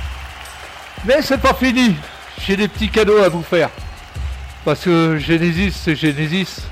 Mais 1.04 1.20
c'est 1.20 1.42
pas 1.42 1.52
fini. 1.52 1.94
J'ai 2.40 2.56
des 2.56 2.68
petits 2.68 2.88
cadeaux 2.88 3.18
à 3.18 3.28
vous 3.28 3.42
faire. 3.42 3.68
Parce 4.64 4.82
que 4.82 5.18
Genesis, 5.18 5.72
c'est 5.72 5.94
Genesis. 5.94 6.62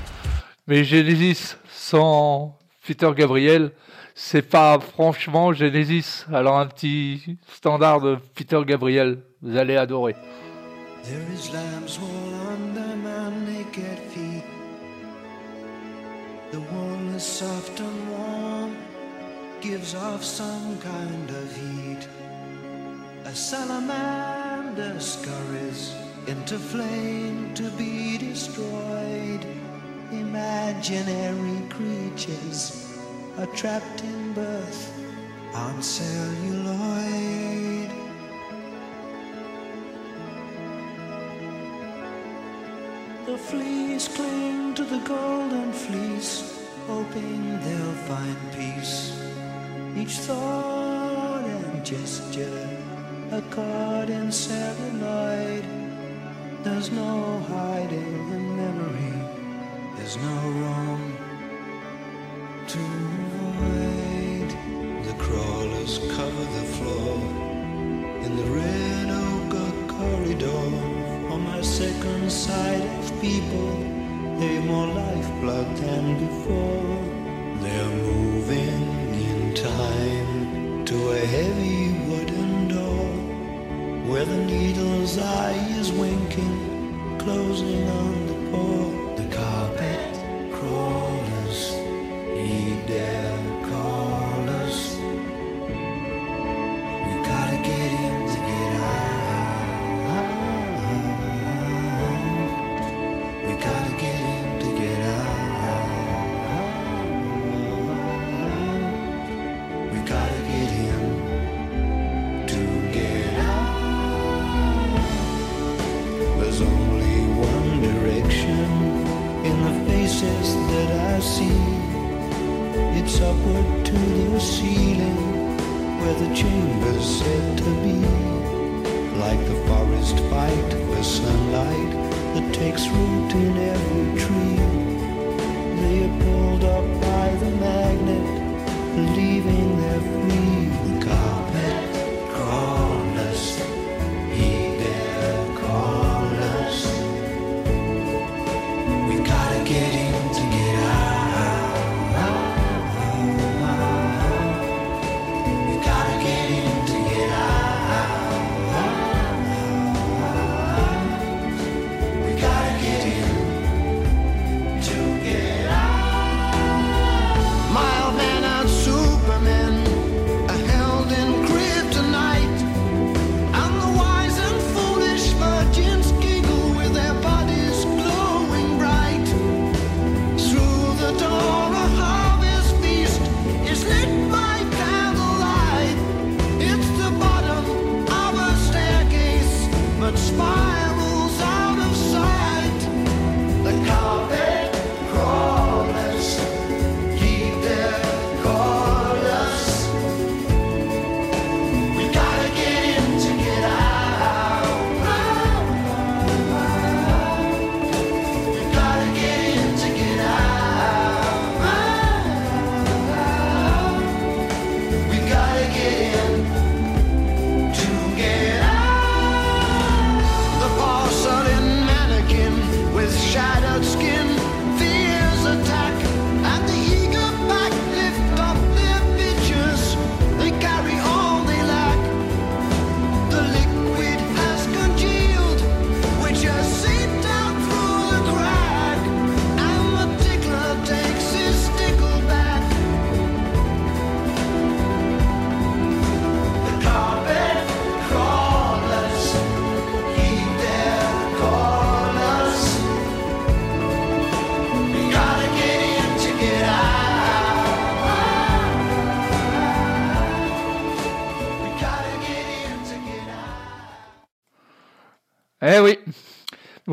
Mais 0.65 0.83
Genesis 0.83 1.57
sans 1.71 2.57
Peter 2.87 3.11
Gabriel, 3.15 3.71
c'est 4.15 4.49
pas 4.49 4.79
franchement 4.79 5.53
Genesis. 5.53 6.25
Alors 6.33 6.57
un 6.57 6.65
petit 6.65 7.37
standard 7.53 8.01
de 8.01 8.17
Peter 8.33 8.59
Gabriel, 8.65 9.19
vous 9.43 9.55
allez 9.55 9.77
adorer. 9.77 10.15
The 16.49 16.61
wool 16.61 17.13
is 17.13 17.23
soft 17.23 17.79
and 17.81 18.09
warm, 18.09 18.77
gives 19.59 19.93
off 19.95 20.23
some 20.23 20.79
kind 20.79 21.29
of 21.29 21.55
heat. 21.57 22.07
A 23.25 23.35
salamander 23.35 24.97
scurries 24.97 25.93
into 26.25 26.57
flame 26.57 27.53
to 27.55 27.69
be 27.71 28.17
destroyed. 28.17 29.45
Imaginary 30.11 31.67
creatures 31.67 32.97
are 33.37 33.47
trapped 33.47 34.01
in 34.03 34.33
birth 34.33 34.93
on 35.53 35.83
celluloid. 35.83 36.77
The 43.27 43.37
fleas 43.37 44.07
cling 44.07 44.73
to 44.75 44.85
the 44.85 44.99
golden 44.99 45.73
fleece, 45.73 46.65
hoping 46.87 47.59
they'll 47.59 47.99
find 48.07 48.37
peace. 48.53 49.21
Each 49.97 50.15
thought 50.19 51.43
and 51.43 51.85
gesture, 51.85 52.69
a 53.33 53.41
card 53.51 54.09
in 54.09 54.31
celluloid. 54.31 55.65
There's 56.63 56.89
no 56.89 57.39
hiding 57.49 58.31
in 58.31 58.55
memory, 58.55 59.19
there's 59.97 60.15
no 60.15 60.37
room 60.61 61.17
to 62.71 62.79
avoid. 63.25 64.49
The 65.05 65.15
crawlers 65.19 65.99
cover 66.15 66.45
the 66.59 66.67
floor 66.77 67.17
in 68.23 68.37
the 68.37 68.45
red 68.55 69.09
oak 69.09 69.89
corridor. 69.89 71.06
Second 71.67 72.31
sight 72.31 72.81
of 72.99 73.21
people, 73.21 73.71
they've 74.39 74.65
more 74.65 74.87
lifeblood 74.87 75.75
than 75.77 76.17
before. 76.25 76.97
They're 77.61 77.95
moving 78.09 79.13
in 79.13 79.53
time 79.53 80.85
to 80.85 81.11
a 81.11 81.19
heavy 81.19 81.91
wooden 82.09 82.67
door 82.69 83.09
where 84.09 84.25
the 84.25 84.37
needle's 84.37 85.19
eye 85.19 85.57
is 85.79 85.91
winking, 85.91 87.17
closing 87.19 87.87
on 87.89 88.25
the 88.27 88.37
poor. 88.51 89.17
The 89.17 89.35
carpet 89.35 89.56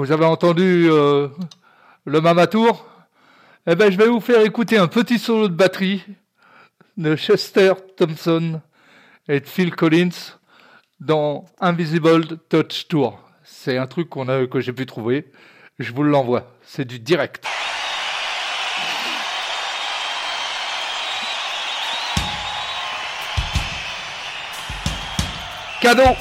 vous 0.05 0.12
avez 0.12 0.26
entendu 0.26 0.86
euh, 0.90 1.28
le 2.05 2.20
Mamatour? 2.20 2.85
Eh 3.66 3.74
ben, 3.74 3.90
je 3.90 3.97
vais 3.97 4.06
vous 4.06 4.20
faire 4.20 4.43
écouter 4.43 4.76
un 4.76 4.86
petit 4.86 5.18
solo 5.18 5.48
de 5.48 5.55
batterie 5.55 6.05
de 6.98 7.16
Chester 7.16 7.72
Thompson 7.97 8.60
et 9.28 9.40
de 9.40 9.47
Phil 9.47 9.74
Collins 9.74 10.36
dans 11.01 11.47
Invisible 11.59 12.36
Touch 12.51 12.86
Tour. 12.86 13.18
C'est 13.44 13.78
un 13.78 13.86
truc 13.86 14.10
qu'on 14.10 14.28
a, 14.28 14.47
que 14.47 14.60
j'ai 14.60 14.74
pu 14.74 14.85
trouver. 14.85 15.32
Je 15.78 15.90
vous 15.94 16.02
l'envoie. 16.02 16.52
C'est 16.66 16.85
du 16.85 16.98
direct. 16.98 17.47
Cadeau 25.81 26.14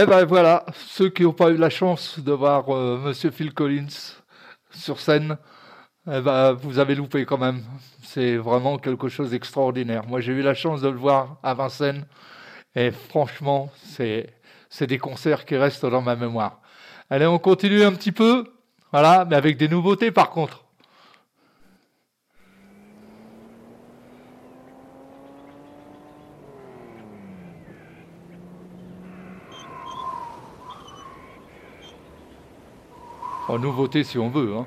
Eh 0.00 0.06
ben 0.06 0.24
voilà, 0.24 0.64
ceux 0.86 1.08
qui 1.08 1.24
n'ont 1.24 1.32
pas 1.32 1.50
eu 1.50 1.56
la 1.56 1.70
chance 1.70 2.20
de 2.20 2.30
voir 2.30 2.68
euh, 2.68 2.98
Monsieur 2.98 3.32
Phil 3.32 3.52
Collins 3.52 3.88
sur 4.70 5.00
scène, 5.00 5.36
eh 6.06 6.20
ben, 6.20 6.52
vous 6.52 6.78
avez 6.78 6.94
loupé 6.94 7.24
quand 7.24 7.36
même. 7.36 7.64
C'est 8.04 8.36
vraiment 8.36 8.78
quelque 8.78 9.08
chose 9.08 9.30
d'extraordinaire. 9.30 10.06
Moi, 10.06 10.20
j'ai 10.20 10.34
eu 10.34 10.42
la 10.42 10.54
chance 10.54 10.82
de 10.82 10.88
le 10.88 10.96
voir 10.96 11.38
à 11.42 11.52
Vincennes, 11.54 12.06
et 12.76 12.92
franchement, 12.92 13.72
c'est 13.82 14.32
c'est 14.70 14.86
des 14.86 14.98
concerts 14.98 15.44
qui 15.44 15.56
restent 15.56 15.86
dans 15.86 16.02
ma 16.02 16.14
mémoire. 16.14 16.60
Allez, 17.10 17.26
on 17.26 17.40
continue 17.40 17.82
un 17.82 17.92
petit 17.92 18.12
peu, 18.12 18.44
voilà, 18.92 19.26
mais 19.28 19.34
avec 19.34 19.56
des 19.56 19.66
nouveautés 19.66 20.12
par 20.12 20.30
contre. 20.30 20.67
en 33.48 33.58
nouveauté 33.58 34.04
si 34.04 34.18
on 34.18 34.28
veut. 34.28 34.54
Hein. 34.54 34.66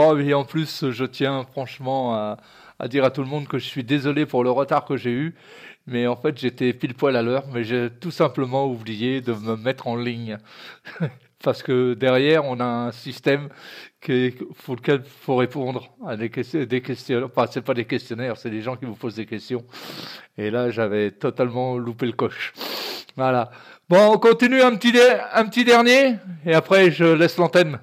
Et 0.00 0.34
en 0.34 0.44
plus, 0.44 0.90
je 0.90 1.04
tiens 1.04 1.44
franchement 1.52 2.14
à, 2.14 2.88
dire 2.88 3.04
à 3.04 3.10
tout 3.10 3.20
le 3.20 3.28
monde 3.28 3.46
que 3.46 3.58
je 3.58 3.66
suis 3.66 3.84
désolé 3.84 4.24
pour 4.24 4.42
le 4.44 4.50
retard 4.50 4.86
que 4.86 4.96
j'ai 4.96 5.10
eu. 5.10 5.34
Mais 5.86 6.06
en 6.06 6.16
fait, 6.16 6.38
j'étais 6.38 6.72
pile 6.72 6.94
poil 6.94 7.16
à 7.16 7.22
l'heure, 7.22 7.44
mais 7.52 7.64
j'ai 7.64 7.90
tout 8.00 8.10
simplement 8.10 8.66
oublié 8.66 9.20
de 9.20 9.34
me 9.34 9.56
mettre 9.56 9.88
en 9.88 9.96
ligne. 9.96 10.38
Parce 11.42 11.62
que 11.62 11.94
derrière, 11.94 12.44
on 12.44 12.60
a 12.60 12.64
un 12.64 12.92
système 12.92 13.48
pour 14.64 14.76
lequel 14.76 15.02
il 15.04 15.10
faut 15.10 15.36
répondre 15.36 15.90
à 16.06 16.16
des, 16.16 16.28
des 16.28 16.80
questions. 16.80 17.24
Enfin, 17.24 17.46
c'est 17.50 17.62
pas 17.62 17.74
des 17.74 17.84
questionnaires, 17.84 18.36
c'est 18.38 18.50
des 18.50 18.62
gens 18.62 18.76
qui 18.76 18.86
vous 18.86 18.94
posent 18.94 19.16
des 19.16 19.26
questions. 19.26 19.64
Et 20.38 20.50
là, 20.50 20.70
j'avais 20.70 21.10
totalement 21.10 21.76
loupé 21.76 22.06
le 22.06 22.12
coche. 22.12 22.52
Voilà. 23.16 23.50
Bon, 23.88 24.14
on 24.14 24.18
continue 24.18 24.62
un 24.62 24.76
petit 24.76 25.64
dernier, 25.64 26.16
et 26.46 26.54
après, 26.54 26.90
je 26.90 27.04
laisse 27.04 27.36
l'antenne. 27.36 27.78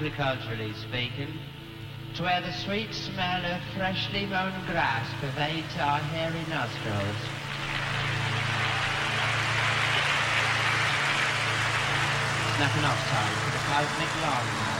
Agriculturally 0.00 0.72
speaking, 0.72 1.28
to 2.16 2.22
where 2.22 2.40
the 2.40 2.52
sweet 2.52 2.94
smell 2.94 3.44
of 3.44 3.60
freshly 3.76 4.24
mown 4.24 4.50
grass 4.64 5.06
pervades 5.20 5.76
our 5.78 5.98
hairy 5.98 6.40
nostrils. 6.48 7.20
Snapping 12.56 12.84
off 12.84 13.08
time 13.10 13.34
for 13.44 13.50
the 13.52 13.62
cosmic 13.68 14.22
lawnmower. 14.22 14.79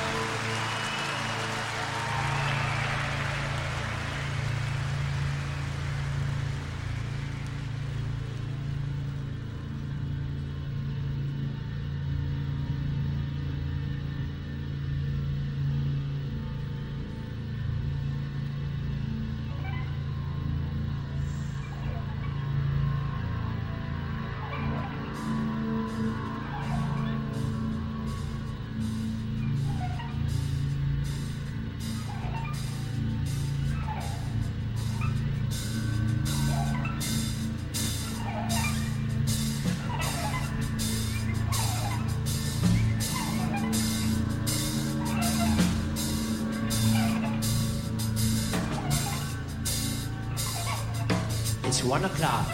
One 51.91 52.05
o'clock 52.05 52.47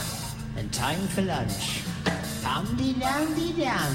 and 0.56 0.72
time 0.72 1.06
for 1.08 1.20
lunch. 1.20 1.82
Poundy 2.42 2.94
downdy 2.94 3.54
down. 3.54 3.92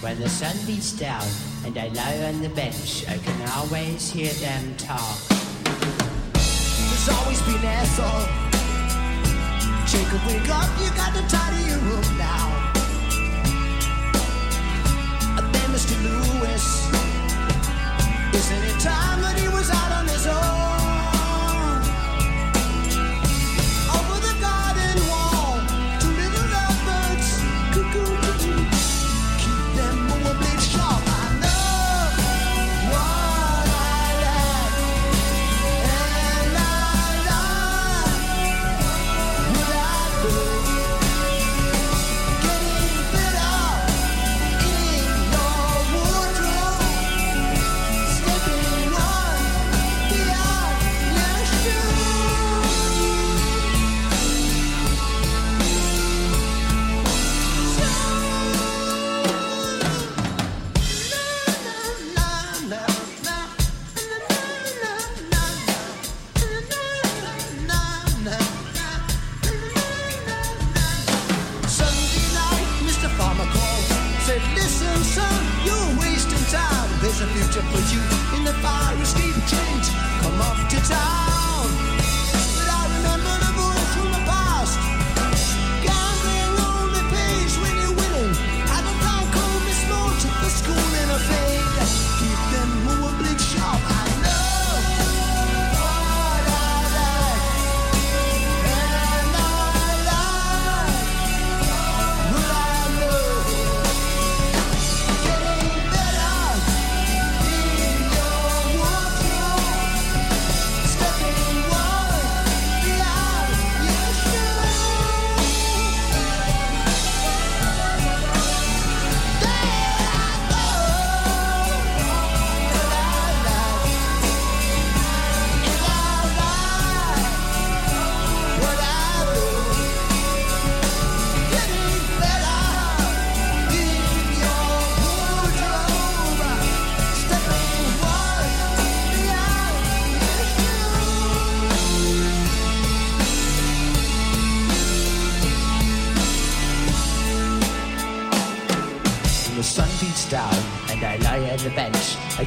When 0.00 0.18
the 0.18 0.28
sun 0.30 0.56
beats 0.64 0.92
down 0.92 1.28
and 1.66 1.76
I 1.76 1.88
lie 1.88 2.32
on 2.32 2.40
the 2.40 2.48
bench, 2.48 3.04
I 3.06 3.18
can 3.18 3.46
always 3.50 4.10
hear 4.10 4.32
them 4.40 4.74
talk. 4.78 5.18
There's 6.32 7.08
always 7.12 7.42
been 7.42 7.62
Ethel. 7.62 8.20
Jacob, 9.84 10.24
wake 10.26 10.48
up, 10.48 10.70
you 10.80 10.88
got 10.96 11.12
to 11.12 11.22
tidy 11.28 11.68
your 11.68 11.80
room 11.84 12.08
now. 12.16 12.48
And 15.36 15.46
then 15.54 15.68
Mr. 15.76 15.96
Lewis, 16.04 16.88
isn't 18.32 18.64
it 18.64 18.80
time 18.80 19.20
that 19.20 19.38
he 19.38 19.48
was 19.48 19.68
out 19.68 19.92
on 19.92 20.08
his 20.08 20.26
own? 20.26 20.57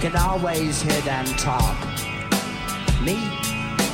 Can 0.01 0.15
always 0.15 0.81
hear 0.81 0.99
them 1.01 1.25
talk. 1.37 1.77
Me, 3.03 3.19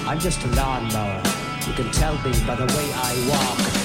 I'm 0.07 0.19
just 0.19 0.41
a 0.45 0.47
lawnmower. 0.55 1.21
You 1.67 1.73
can 1.73 1.91
tell 1.91 2.13
me 2.19 2.31
by 2.45 2.55
the 2.55 2.65
way 2.77 2.89
I 2.93 3.27
walk. 3.27 3.76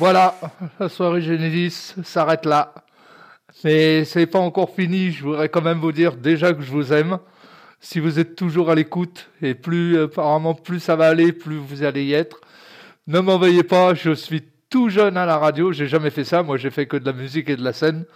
Voilà, 0.00 0.34
la 0.80 0.88
soirée 0.88 1.20
Genesis 1.20 1.94
s'arrête 2.04 2.46
là. 2.46 2.72
Mais 3.64 4.06
c'est 4.06 4.24
pas 4.24 4.38
encore 4.38 4.70
fini. 4.74 5.12
Je 5.12 5.22
voudrais 5.22 5.50
quand 5.50 5.60
même 5.60 5.78
vous 5.78 5.92
dire 5.92 6.16
déjà 6.16 6.54
que 6.54 6.62
je 6.62 6.70
vous 6.70 6.94
aime. 6.94 7.18
Si 7.80 8.00
vous 8.00 8.18
êtes 8.18 8.34
toujours 8.34 8.70
à 8.70 8.74
l'écoute, 8.74 9.28
et 9.42 9.52
plus 9.52 10.00
apparemment 10.00 10.54
plus 10.54 10.80
ça 10.80 10.96
va 10.96 11.08
aller, 11.08 11.32
plus 11.32 11.58
vous 11.58 11.82
allez 11.82 12.04
y 12.04 12.14
être. 12.14 12.40
Ne 13.08 13.20
m'envoyez 13.20 13.62
pas, 13.62 13.92
je 13.92 14.14
suis 14.14 14.42
tout 14.70 14.88
jeune 14.88 15.18
à 15.18 15.26
la 15.26 15.36
radio, 15.36 15.70
j'ai 15.70 15.86
jamais 15.86 16.08
fait 16.08 16.24
ça. 16.24 16.42
Moi, 16.42 16.56
j'ai 16.56 16.70
fait 16.70 16.86
que 16.86 16.96
de 16.96 17.04
la 17.04 17.12
musique 17.12 17.50
et 17.50 17.56
de 17.56 17.62
la 17.62 17.74
scène. 17.74 18.06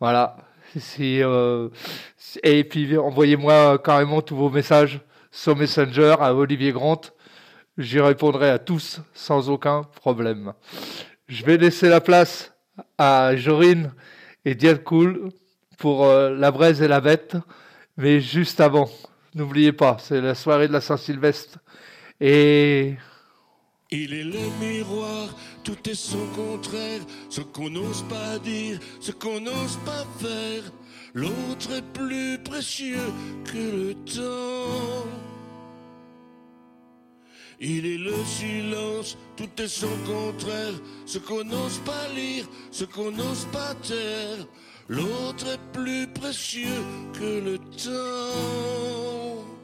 Voilà. 0.00 0.38
Euh, 1.00 1.68
et 2.42 2.64
puis 2.64 2.96
envoyez-moi 2.96 3.76
carrément 3.84 4.22
tous 4.22 4.36
vos 4.36 4.48
messages 4.48 5.00
sur 5.30 5.54
Messenger 5.54 6.16
à 6.18 6.34
Olivier 6.34 6.72
Grant. 6.72 7.02
J'y 7.76 8.00
répondrai 8.00 8.48
à 8.48 8.58
tous 8.58 9.02
sans 9.12 9.50
aucun 9.50 9.82
problème. 9.82 10.54
Je 11.28 11.44
vais 11.44 11.56
laisser 11.56 11.88
la 11.88 12.00
place 12.00 12.52
à 12.98 13.34
Jorine 13.34 13.92
et 14.44 14.54
Diane 14.54 14.78
Cool 14.78 15.30
pour 15.76 16.04
euh, 16.04 16.30
la 16.30 16.52
braise 16.52 16.80
et 16.82 16.88
la 16.88 17.00
bête. 17.00 17.36
Mais 17.96 18.20
juste 18.20 18.60
avant, 18.60 18.88
n'oubliez 19.34 19.72
pas, 19.72 19.96
c'est 20.00 20.20
la 20.20 20.36
soirée 20.36 20.68
de 20.68 20.72
la 20.72 20.80
Saint-Sylvestre. 20.80 21.58
Et 22.20 22.94
Il 23.90 24.14
est 24.14 24.22
le 24.22 24.38
miroir, 24.60 25.34
tout 25.64 25.88
est 25.88 25.94
son 25.96 26.26
contraire, 26.28 27.00
ce 27.28 27.40
qu'on 27.40 27.70
n'ose 27.70 28.04
pas 28.08 28.38
dire, 28.38 28.78
ce 29.00 29.10
qu'on 29.10 29.40
n'ose 29.40 29.78
pas 29.84 30.04
faire. 30.20 30.62
L'autre 31.12 31.72
est 31.76 31.92
plus 31.92 32.38
précieux 32.38 33.12
que 33.44 33.56
le 33.56 33.94
temps. 34.04 35.35
Il 37.58 37.86
est 37.86 37.96
le 37.96 38.14
silence, 38.24 39.16
tout 39.36 39.48
est 39.58 39.68
son 39.68 39.96
contraire, 40.04 40.74
ce 41.06 41.18
qu'on 41.18 41.42
n'ose 41.42 41.78
pas 41.86 42.08
lire, 42.14 42.46
ce 42.70 42.84
qu'on 42.84 43.10
n'ose 43.10 43.46
pas 43.50 43.74
taire. 43.76 44.46
L'autre 44.88 45.46
est 45.46 45.72
plus 45.72 46.06
précieux 46.08 46.84
que 47.14 47.40
le 47.40 47.58
temps. 47.58 49.55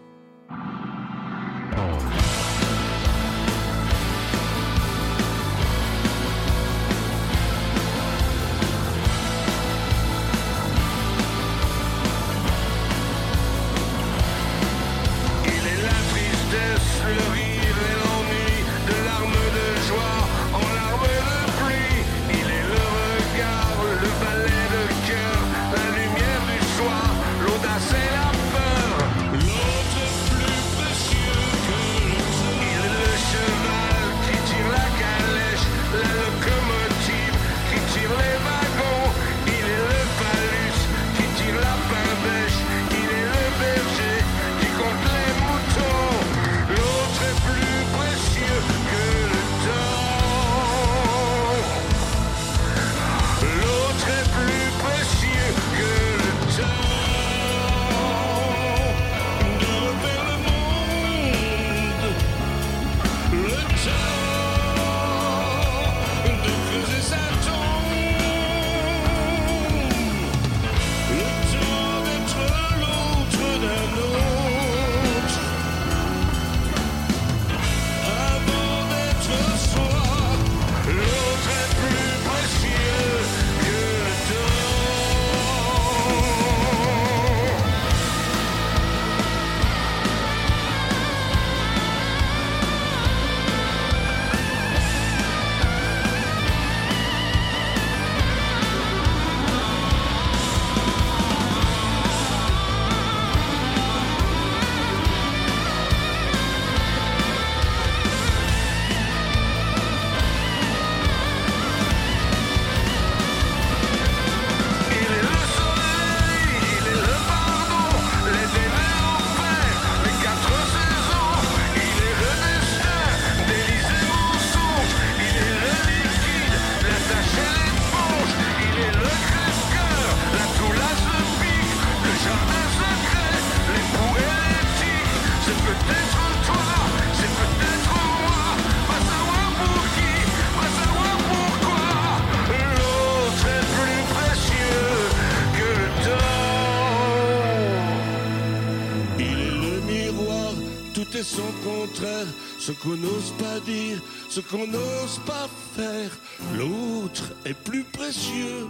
Ce 154.35 154.41
qu'on 154.41 154.67
n'ose 154.67 155.21
pas 155.27 155.47
faire. 155.77 156.11
L'autre 156.57 157.35
est 157.45 157.53
plus 157.53 157.85
précieux 157.85 158.67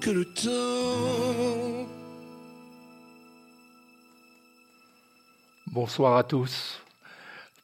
que 0.00 0.10
le 0.10 0.24
temps. 0.24 1.88
bonsoir 5.66 6.16
à 6.16 6.22
tous. 6.22 6.80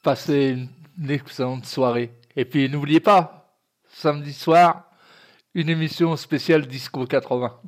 Passez 0.03 0.57
une 0.99 1.11
excellente 1.11 1.65
soirée. 1.67 2.11
Et 2.35 2.45
puis 2.45 2.69
n'oubliez 2.69 2.99
pas, 2.99 3.55
samedi 3.89 4.33
soir, 4.33 4.91
une 5.55 5.69
émission 5.69 6.17
spéciale 6.17 6.67
Disco 6.67 7.07
80. 7.07 7.61